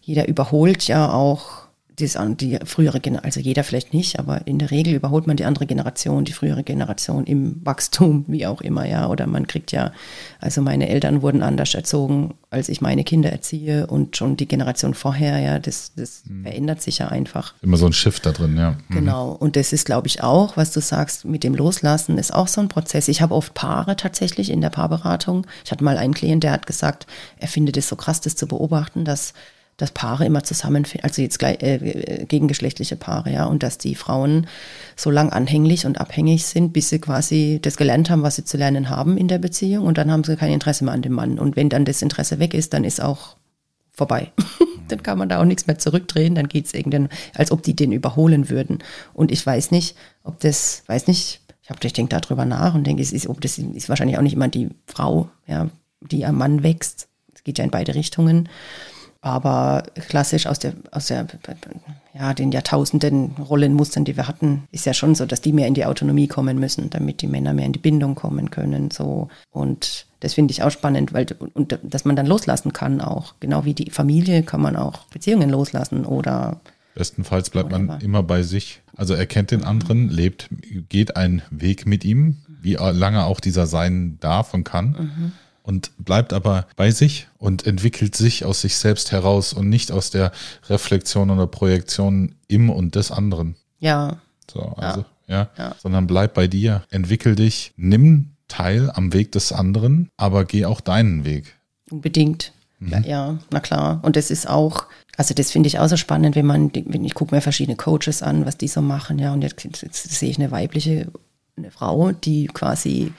[0.00, 1.69] jeder überholt ja auch
[2.16, 5.44] an- die frühere Generation, also jeder vielleicht nicht, aber in der Regel überholt man die
[5.44, 9.08] andere Generation, die frühere Generation im Wachstum, wie auch immer, ja.
[9.08, 9.92] Oder man kriegt ja,
[10.40, 14.94] also meine Eltern wurden anders erzogen, als ich meine Kinder erziehe und schon die Generation
[14.94, 17.54] vorher, ja, das, das verändert sich ja einfach.
[17.62, 18.72] Immer so ein Shift da drin, ja.
[18.88, 18.94] Mhm.
[18.94, 19.30] Genau.
[19.32, 22.60] Und das ist, glaube ich, auch, was du sagst, mit dem Loslassen ist auch so
[22.60, 23.08] ein Prozess.
[23.08, 25.46] Ich habe oft Paare tatsächlich in der Paarberatung.
[25.64, 27.06] Ich hatte mal einen Klient, der hat gesagt,
[27.38, 29.32] er findet es so krass, das zu beobachten, dass
[29.76, 33.94] dass Paare immer zusammenfinden, also jetzt gleich, äh, äh, gegengeschlechtliche Paare, ja, und dass die
[33.94, 34.46] Frauen
[34.94, 38.56] so lang anhänglich und abhängig sind, bis sie quasi das gelernt haben, was sie zu
[38.59, 41.38] lernen haben in der Beziehung und dann haben sie kein Interesse mehr an dem Mann.
[41.38, 43.37] Und wenn dann das Interesse weg ist, dann ist auch
[43.90, 44.33] vorbei.
[44.88, 47.74] dann kann man da auch nichts mehr zurückdrehen, dann geht es irgendwann, als ob die
[47.74, 48.78] den überholen würden.
[49.14, 52.87] Und ich weiß nicht, ob das, weiß nicht, ich, hab- ich denke darüber nach und
[52.87, 56.37] denke, es ist, ob das ist wahrscheinlich auch nicht immer die Frau, ja, die am
[56.37, 57.09] Mann wächst.
[57.35, 58.48] Es geht ja in beide Richtungen.
[59.22, 61.26] Aber klassisch aus der, aus der,
[62.14, 65.74] ja, den Jahrtausenden Rollenmustern, die wir hatten, ist ja schon so, dass die mehr in
[65.74, 69.28] die Autonomie kommen müssen, damit die Männer mehr in die Bindung kommen können, so.
[69.50, 73.35] Und das finde ich auch spannend, weil, und dass man dann loslassen kann auch.
[73.40, 76.61] Genau wie die Familie kann man auch Beziehungen loslassen oder,
[76.94, 78.04] Bestenfalls bleibt man Whatever.
[78.04, 78.80] immer bei sich.
[78.96, 80.48] Also er kennt den anderen, lebt,
[80.88, 85.33] geht einen Weg mit ihm, wie lange auch dieser sein darf und kann.
[85.70, 90.11] Und bleibt aber bei sich und entwickelt sich aus sich selbst heraus und nicht aus
[90.11, 90.33] der
[90.68, 93.54] Reflexion oder Projektion im und des anderen.
[93.78, 94.18] ja,
[94.50, 95.48] So, also, ja.
[95.56, 95.76] Ja.
[95.78, 100.80] Sondern bleib bei dir, entwickel dich, nimm teil am Weg des anderen, aber geh auch
[100.80, 101.56] deinen Weg.
[101.88, 102.52] Unbedingt.
[102.80, 104.00] Ja, ja, na klar.
[104.02, 107.14] Und das ist auch, also das finde ich auch so spannend, wenn man, wenn ich
[107.14, 110.38] gucke mir verschiedene Coaches an, was die so machen, ja, und jetzt, jetzt sehe ich
[110.38, 111.12] eine weibliche
[111.56, 113.12] eine Frau, die quasi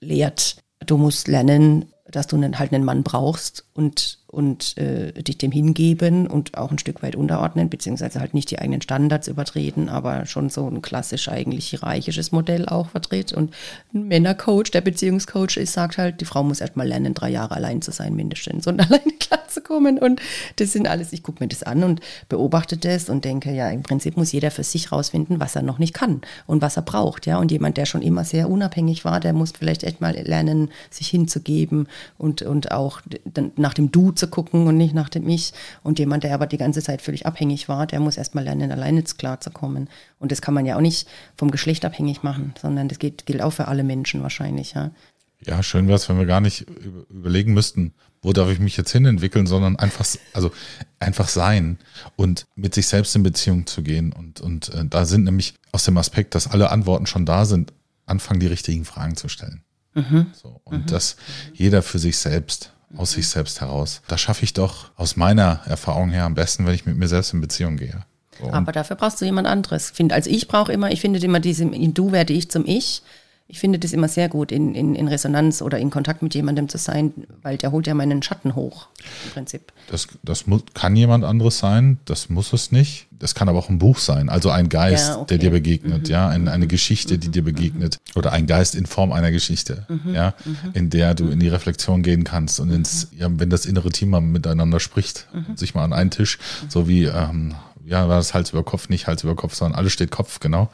[0.00, 1.86] lehrt, du musst lernen,
[2.16, 6.70] dass du einen, halt einen Mann brauchst und, und äh, dich dem hingeben und auch
[6.70, 10.80] ein Stück weit unterordnen, beziehungsweise halt nicht die eigenen Standards übertreten, aber schon so ein
[10.80, 13.32] klassisch eigentlich hierarchisches Modell auch vertritt.
[13.32, 13.54] Und
[13.94, 17.54] ein Männercoach, der Beziehungscoach ist, sagt halt, die Frau muss erst mal lernen, drei Jahre
[17.54, 19.98] allein zu sein mindestens und alleine klarzukommen.
[19.98, 20.20] Und
[20.56, 23.82] das sind alles, ich gucke mir das an und beobachte das und denke, ja, im
[23.82, 27.26] Prinzip muss jeder für sich rausfinden, was er noch nicht kann und was er braucht.
[27.26, 30.70] Ja, und jemand, der schon immer sehr unabhängig war, der muss vielleicht echt mal lernen,
[30.90, 35.28] sich hinzugeben und, und auch dann nach dem Du zu gucken und nicht nach dem
[35.28, 35.52] Ich.
[35.82, 38.70] Und jemand, der aber die ganze Zeit völlig abhängig war, der muss erst mal lernen,
[38.70, 39.88] alleine klarzukommen.
[40.20, 43.42] Und das kann man ja auch nicht vom Geschlecht abhängig machen, sondern das geht, gilt
[43.42, 44.92] auch für alle Menschen wahrscheinlich, ja.
[45.44, 48.76] Ja, schön wäre es, wenn wir gar nicht über- überlegen müssten, wo darf ich mich
[48.76, 50.52] jetzt hinentwickeln, sondern einfach, also
[51.00, 51.78] einfach sein
[52.14, 54.12] und mit sich selbst in Beziehung zu gehen.
[54.12, 57.72] Und, und äh, da sind nämlich aus dem Aspekt, dass alle Antworten schon da sind,
[58.06, 59.62] anfangen die richtigen Fragen zu stellen.
[60.34, 61.16] So, und das
[61.54, 64.02] jeder für sich selbst, aus sich selbst heraus.
[64.08, 67.32] Das schaffe ich doch aus meiner Erfahrung her am besten, wenn ich mit mir selbst
[67.32, 68.04] in Beziehung gehe.
[68.40, 69.90] So, Aber dafür brauchst du jemand anderes.
[69.90, 73.02] Find, also ich brauche immer, ich finde immer diese, Du werde ich zum Ich.
[73.48, 76.68] Ich finde das immer sehr gut, in, in, in Resonanz oder in Kontakt mit jemandem
[76.68, 78.88] zu sein, weil der holt ja meinen Schatten hoch,
[79.24, 79.72] im Prinzip.
[79.88, 83.06] Das, das muss, kann jemand anderes sein, das muss es nicht.
[83.18, 85.26] Das kann aber auch ein Buch sein, also ein Geist, Ja, okay.
[85.28, 89.10] der dir begegnet, ja, ein, eine Geschichte, die dir begegnet oder ein Geist in Form
[89.12, 90.34] einer Geschichte, ja,
[90.74, 94.10] in der du in die Reflexion gehen kannst und ins, ja, wenn das innere Team
[94.10, 97.54] mal miteinander spricht, sich mal an einen Tisch, so wie ähm,
[97.86, 100.70] ja, war das Hals über Kopf, nicht Hals über Kopf, sondern alles steht Kopf, genau.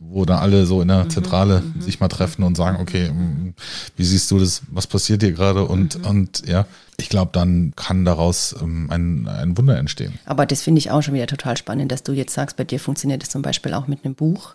[0.00, 3.54] Wo dann alle so in der Zentrale sich mal treffen und sagen, okay, mm,
[3.96, 5.64] wie siehst du das, was passiert hier gerade?
[5.64, 6.66] Und, und ja,
[6.96, 10.18] ich glaube, dann kann daraus ähm, ein, ein Wunder entstehen.
[10.24, 12.80] Aber das finde ich auch schon wieder total spannend, dass du jetzt sagst, bei dir
[12.80, 14.54] funktioniert das zum Beispiel auch mit einem Buch.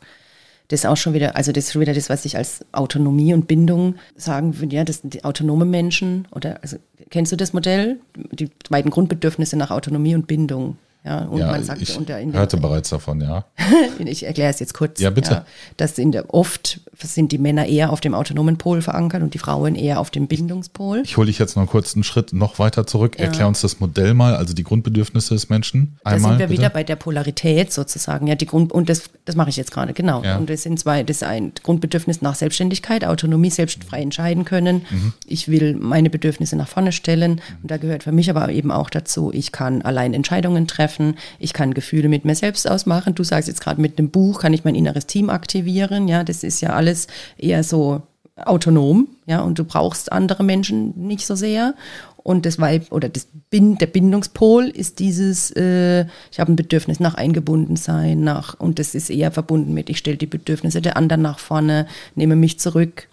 [0.69, 3.33] Das ist auch schon wieder, also das ist schon wieder das, was ich als Autonomie
[3.33, 4.75] und Bindung sagen würde.
[4.75, 6.77] Ja, das sind die autonome Menschen oder, also
[7.09, 7.99] kennst du das Modell?
[8.31, 10.77] Die beiden Grundbedürfnisse nach Autonomie und Bindung.
[11.03, 13.45] Ja, und ja, man sagt, ich unter in hörte bereits davon, ja.
[13.99, 14.99] ich erkläre es jetzt kurz.
[14.99, 15.45] Ja, bitte.
[15.77, 19.39] dass in der, oft sind die Männer eher auf dem autonomen Pol verankert und die
[19.39, 21.01] Frauen eher auf dem Bindungspol.
[21.03, 23.17] Ich hole dich jetzt noch kurz einen Schritt noch weiter zurück.
[23.17, 25.97] Erklär uns das Modell mal, also die Grundbedürfnisse des Menschen.
[26.03, 26.59] Da Einmal, sind wir bitte.
[26.59, 28.27] wieder bei der Polarität sozusagen.
[28.27, 30.23] Ja, die Grund und das, das mache ich jetzt gerade, genau.
[30.23, 30.37] Ja.
[30.37, 34.85] Und das sind zwei, das ist ein Grundbedürfnis nach Selbstständigkeit, Autonomie, selbst frei entscheiden können.
[34.89, 35.13] Mhm.
[35.25, 37.41] Ich will meine Bedürfnisse nach vorne stellen.
[37.61, 40.90] Und da gehört für mich aber eben auch dazu, ich kann allein Entscheidungen treffen,
[41.39, 43.15] ich kann Gefühle mit mir selbst ausmachen.
[43.15, 46.07] Du sagst jetzt gerade mit dem Buch, kann ich mein inneres Team aktivieren.
[46.07, 48.01] Ja, das ist ja alles eher so
[48.37, 51.75] autonom, ja, und du brauchst andere Menschen nicht so sehr.
[52.23, 56.99] Und das Weib oder das Bind, der Bindungspol ist dieses, äh, ich habe ein Bedürfnis
[56.99, 61.23] nach Eingebundensein, nach, und das ist eher verbunden mit, ich stelle die Bedürfnisse der anderen
[61.23, 63.07] nach vorne, nehme mich zurück.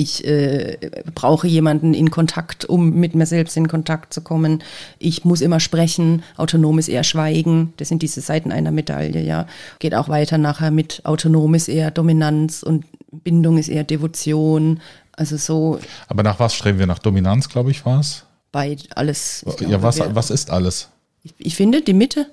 [0.00, 0.78] Ich äh,
[1.14, 4.62] brauche jemanden in Kontakt, um mit mir selbst in Kontakt zu kommen.
[4.98, 6.22] Ich muss immer sprechen.
[6.38, 7.74] Autonom ist eher Schweigen.
[7.76, 9.46] Das sind diese Seiten einer Medaille, ja.
[9.78, 14.80] Geht auch weiter nachher mit autonom ist eher Dominanz und Bindung ist eher Devotion.
[15.12, 15.78] Also so.
[16.08, 16.86] Aber nach was streben wir?
[16.86, 18.24] Nach Dominanz, glaube ich, war es?
[18.52, 19.44] Bei alles.
[19.46, 20.88] Ja, glaube, was, was ist alles?
[21.22, 22.24] Ich, ich, finde, die Mitte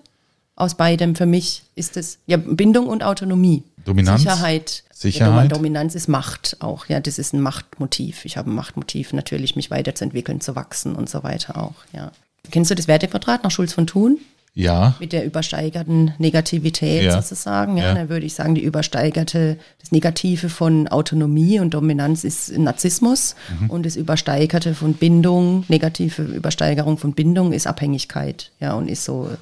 [0.55, 3.63] aus beidem für mich ist es, ja, Bindung und Autonomie.
[3.83, 4.21] Dominanz?
[4.21, 4.83] Sicherheit.
[4.99, 5.51] Sicherheit.
[5.51, 6.87] Ja, Dominanz ist Macht auch.
[6.87, 8.25] Ja, das ist ein Machtmotiv.
[8.25, 12.11] Ich habe ein Machtmotiv, natürlich mich weiterzuentwickeln, zu wachsen und so weiter auch, ja.
[12.49, 14.19] Kennst du das Wertequadrat nach Schulz von Thun?
[14.53, 14.95] Ja.
[14.99, 17.21] Mit der übersteigerten Negativität ja.
[17.21, 17.77] sozusagen.
[17.77, 22.57] Ja, ja, dann würde ich sagen, die übersteigerte, das Negative von Autonomie und Dominanz ist
[22.57, 23.69] Narzissmus mhm.
[23.69, 28.51] und das Übersteigerte von Bindung, negative Übersteigerung von Bindung ist Abhängigkeit.
[28.59, 29.29] Ja, und ist so.
[29.29, 29.37] Mhm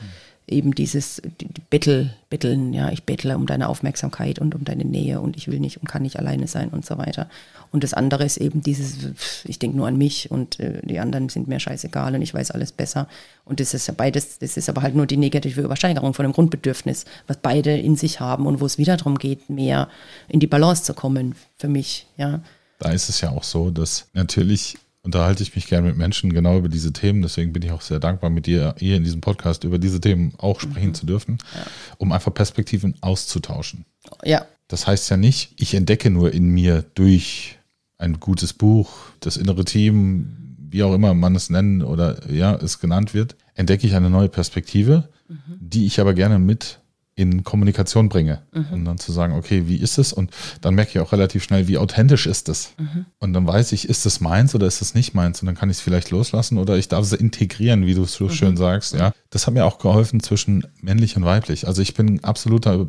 [0.48, 5.20] eben dieses die, Bettel, Betteln, ja, ich bettle um deine Aufmerksamkeit und um deine Nähe
[5.20, 7.30] und ich will nicht und kann nicht alleine sein und so weiter.
[7.72, 8.98] Und das andere ist eben dieses,
[9.44, 12.52] ich denke nur an mich und äh, die anderen sind mir scheißegal und ich weiß
[12.52, 13.08] alles besser.
[13.44, 16.34] Und das ist ja beides, das ist aber halt nur die negative Übersteigerung von dem
[16.34, 19.90] Grundbedürfnis, was beide in sich haben und wo es wieder darum geht, mehr
[20.28, 22.42] in die Balance zu kommen für mich, ja.
[22.80, 26.58] Da ist es ja auch so, dass natürlich unterhalte ich mich gerne mit Menschen genau
[26.58, 27.22] über diese Themen.
[27.22, 30.34] Deswegen bin ich auch sehr dankbar, mit dir hier in diesem Podcast über diese Themen
[30.38, 30.94] auch sprechen mhm.
[30.96, 31.62] zu dürfen, ja.
[31.98, 33.86] um einfach Perspektiven auszutauschen.
[34.24, 34.46] Ja.
[34.68, 37.60] Das heißt ja nicht, ich entdecke nur in mir durch
[38.00, 38.90] ein gutes Buch,
[39.20, 43.86] das innere Team, wie auch immer man es nennen oder ja, es genannt wird, entdecke
[43.86, 45.38] ich eine neue Perspektive, mhm.
[45.60, 46.80] die ich aber gerne mit
[47.16, 48.42] in Kommunikation bringe.
[48.52, 48.66] Mhm.
[48.72, 50.12] Und dann zu sagen, okay, wie ist es?
[50.12, 52.74] Und dann merke ich auch relativ schnell, wie authentisch ist es.
[52.78, 53.06] Mhm.
[53.20, 55.42] Und dann weiß ich, ist es meins oder ist es nicht meins?
[55.42, 58.14] Und dann kann ich es vielleicht loslassen oder ich darf es integrieren, wie du es
[58.14, 58.32] so mhm.
[58.32, 58.94] schön sagst.
[58.94, 61.68] Ja, das hat mir auch geholfen zwischen männlich und weiblich.
[61.68, 62.86] Also ich bin absoluter äh,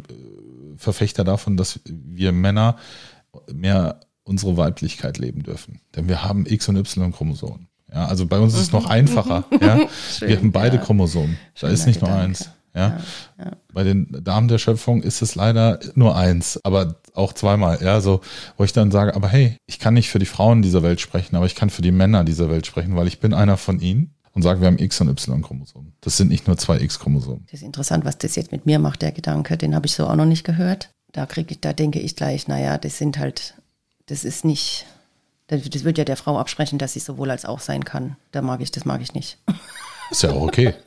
[0.77, 2.77] Verfechter davon, dass wir Männer
[3.53, 5.81] mehr unsere Weiblichkeit leben dürfen.
[5.95, 7.69] Denn wir haben X und Y Chromosomen.
[7.93, 8.91] Ja, also bei uns ist es noch mhm.
[8.91, 9.45] einfacher.
[9.61, 9.79] Ja?
[10.19, 10.83] Schön, wir haben beide ja.
[10.83, 11.39] Chromosomen.
[11.61, 12.51] Da ist nicht nur eins.
[12.77, 13.01] Ja?
[13.39, 13.53] ja?
[13.73, 17.79] Bei den Damen der Schöpfung ist es leider nur eins, aber auch zweimal.
[17.83, 18.21] Ja, so,
[18.59, 21.37] wo ich dann sage, aber hey, ich kann nicht für die Frauen dieser Welt sprechen,
[21.37, 24.15] aber ich kann für die Männer dieser Welt sprechen, weil ich bin einer von ihnen
[24.33, 25.95] und sage, wir haben X und Y-Chromosomen.
[26.03, 27.47] Das sind nicht nur zwei X-Chromosomen.
[27.47, 29.57] Das ist interessant, was das jetzt mit mir macht, der Gedanke.
[29.57, 30.91] Den habe ich so auch noch nicht gehört.
[31.13, 33.55] Da kriege ich, da denke ich gleich, naja, das sind halt,
[34.05, 34.85] das ist nicht,
[35.47, 38.17] das wird ja der Frau absprechen, dass sie sowohl als auch sein kann.
[38.33, 39.39] Da mag ich, das mag ich nicht.
[40.11, 40.75] Ist ja auch okay.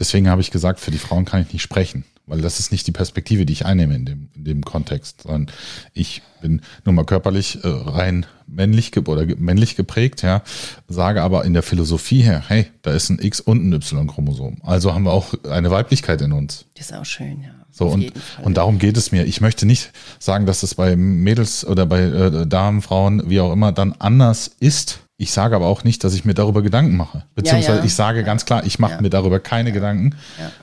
[0.00, 2.86] Deswegen habe ich gesagt, für die Frauen kann ich nicht sprechen, weil das ist nicht
[2.86, 5.54] die Perspektive, die ich einnehme in dem, in dem Kontext, sondern
[5.92, 10.42] ich bin nur mal körperlich äh, rein männlich oder männlich geprägt, ja,
[10.88, 14.58] sage aber in der Philosophie her, hey, da ist ein X und ein Y-Chromosom.
[14.62, 16.64] Also haben wir auch eine Weiblichkeit in uns.
[16.74, 17.50] Das ist auch schön, ja.
[17.70, 19.24] So, und, und darum geht es mir.
[19.24, 23.52] Ich möchte nicht sagen, dass es bei Mädels oder bei äh, Damen, Frauen, wie auch
[23.52, 25.00] immer, dann anders ist.
[25.20, 27.26] Ich sage aber auch nicht, dass ich mir darüber Gedanken mache.
[27.34, 27.84] Beziehungsweise ja, ja.
[27.84, 29.00] ich sage ganz klar, ich mache ja.
[29.02, 30.16] mir darüber keine Gedanken,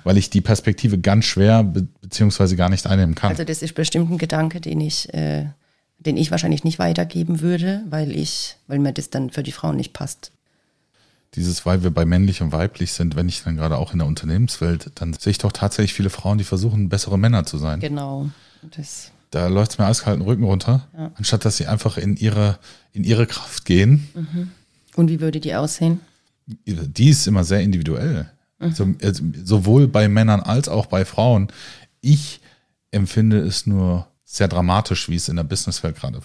[0.04, 3.30] weil ich die Perspektive ganz schwer be beziehungsweise gar nicht einnehmen kann.
[3.30, 5.46] Also das ist bestimmt ein Gedanke, den ich, äh,
[6.00, 9.76] den ich wahrscheinlich nicht weitergeben würde, weil ich, weil mir das dann für die Frauen
[9.76, 10.32] nicht passt.
[11.36, 14.08] Dieses, weil wir bei männlich und weiblich sind, wenn ich dann gerade auch in der
[14.08, 17.80] Unternehmenswelt, dann sehe ich doch tatsächlich viele Frauen, die versuchen, bessere Männer zu sein.
[17.80, 18.30] Genau.
[18.76, 21.12] Das da läuft es mir eiskalten Rücken runter, ja.
[21.16, 22.60] anstatt dass sie einfach in ihre,
[22.98, 24.08] in ihre Kraft gehen.
[24.16, 24.52] Mhm.
[24.96, 26.02] Und wie würde die aussehen?
[26.66, 28.30] Die ist immer sehr individuell.
[28.60, 28.72] Mhm.
[28.74, 31.48] So, also, sowohl bei Männern als auch bei Frauen.
[32.02, 32.42] Ich
[32.92, 36.22] empfinde es nur sehr dramatisch, wie es in der Businesswelt gerade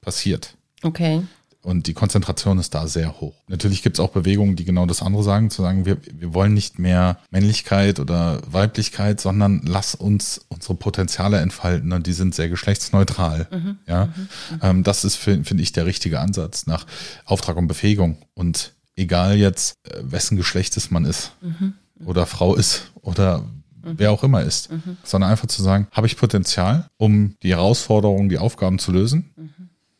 [0.00, 0.54] passiert.
[0.82, 1.22] Okay.
[1.64, 3.32] Und die Konzentration ist da sehr hoch.
[3.48, 6.52] Natürlich gibt es auch Bewegungen, die genau das andere sagen, zu sagen, wir, wir wollen
[6.52, 12.50] nicht mehr Männlichkeit oder Weiblichkeit, sondern lass uns unsere Potenziale entfalten und die sind sehr
[12.50, 13.48] geschlechtsneutral.
[13.50, 14.58] Mhm, ja, mhm, mhm.
[14.60, 16.86] ähm, das ist, finde ich, der richtige Ansatz nach
[17.24, 18.18] Auftrag und Befähigung.
[18.34, 23.94] Und egal jetzt, äh, wessen Geschlechtes man ist mhm, mhm, oder Frau ist oder mhm.
[23.96, 24.68] wer auch immer ist,
[25.02, 29.30] sondern einfach zu sagen, habe ich Potenzial, um die Herausforderungen, die Aufgaben zu lösen?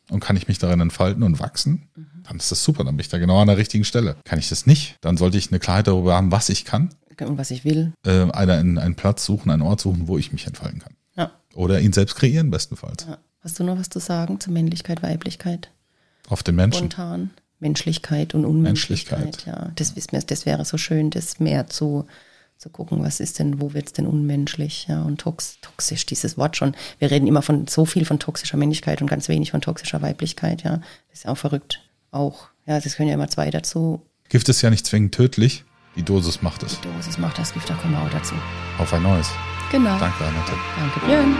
[0.09, 2.07] Und kann ich mich darin entfalten und wachsen, mhm.
[2.27, 4.15] dann ist das super, dann bin ich da genau an der richtigen Stelle.
[4.23, 6.89] Kann ich das nicht, dann sollte ich eine Klarheit darüber haben, was ich kann.
[7.19, 7.93] Und was ich will.
[8.05, 10.95] Äh, einen, einen Platz suchen, einen Ort suchen, wo ich mich entfalten kann.
[11.15, 11.31] Ja.
[11.53, 13.05] Oder ihn selbst kreieren, bestenfalls.
[13.07, 13.17] Ja.
[13.41, 15.69] Hast du noch was zu sagen zu Männlichkeit, Weiblichkeit?
[16.27, 16.91] Auf den Menschen.
[16.91, 17.29] Spontan.
[17.59, 19.19] Menschlichkeit und Unmenschlichkeit.
[19.19, 19.55] Menschlichkeit.
[19.55, 22.05] Ja, das, das wäre so schön, das mehr zu,
[22.57, 26.37] zu gucken, was ist denn, wo wird es denn unmenschlich, ja, und tox, toxisch, dieses
[26.37, 26.75] Wort schon.
[26.99, 30.63] Wir reden immer von so viel von toxischer Männlichkeit und ganz wenig von toxischer Weiblichkeit,
[30.63, 30.77] ja.
[31.09, 31.81] Das ist ja auch verrückt.
[32.11, 32.47] Auch.
[32.65, 34.01] Ja, das können ja immer zwei dazu.
[34.29, 35.65] Gift ist ja nicht zwingend tödlich,
[35.95, 36.79] die Dosis macht es.
[36.79, 38.35] Die Dosis macht das Gift, da kommen wir auch dazu.
[38.79, 39.29] Auf ein neues.
[39.71, 39.97] Genau.
[39.99, 40.53] Danke, Annette.
[40.77, 41.35] Danke, Björn.